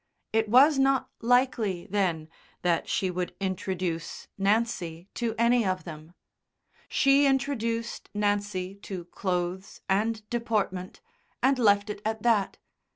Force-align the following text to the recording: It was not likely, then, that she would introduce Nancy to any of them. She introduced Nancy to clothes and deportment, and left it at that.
It 0.33 0.49
was 0.49 0.79
not 0.79 1.11
likely, 1.21 1.85
then, 1.87 2.27
that 2.63 2.89
she 2.89 3.11
would 3.11 3.35
introduce 3.39 4.27
Nancy 4.35 5.09
to 5.13 5.35
any 5.37 5.63
of 5.63 5.83
them. 5.83 6.13
She 6.87 7.27
introduced 7.27 8.09
Nancy 8.11 8.73
to 8.81 9.05
clothes 9.05 9.81
and 9.87 10.27
deportment, 10.31 11.01
and 11.43 11.59
left 11.59 11.87
it 11.91 12.01
at 12.03 12.23
that. 12.23 12.57